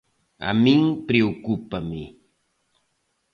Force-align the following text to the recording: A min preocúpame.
A 0.49 0.51
min 0.63 0.81
preocúpame. 1.07 2.03